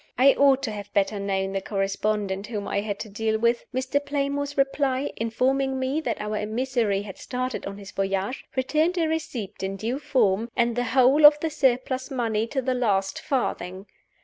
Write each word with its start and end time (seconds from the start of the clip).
I 0.17 0.33
ought 0.33 0.63
to 0.63 0.71
have 0.71 0.91
better 0.95 1.19
known 1.19 1.53
the 1.53 1.61
correspondent 1.61 2.47
whom 2.47 2.67
I 2.67 2.81
had 2.81 2.97
to 3.01 3.07
deal 3.09 3.37
with. 3.37 3.65
Mr. 3.71 4.03
Playmore's 4.03 4.57
reply 4.57 5.11
(informing 5.17 5.77
me 5.77 6.01
that 6.01 6.19
our 6.19 6.37
emissary 6.37 7.03
had 7.03 7.19
started 7.19 7.67
on 7.67 7.77
his 7.77 7.91
voyage) 7.91 8.43
returned 8.55 8.97
a 8.97 9.05
receipt 9.07 9.61
in 9.61 9.75
due 9.75 9.99
form, 9.99 10.49
and 10.55 10.75
the 10.75 10.85
whole 10.85 11.23
of 11.23 11.39
the 11.39 11.51
surplus 11.51 12.09
money, 12.09 12.47
to 12.47 12.63
the 12.63 12.73
last 12.73 13.21
farthing! 13.21 13.85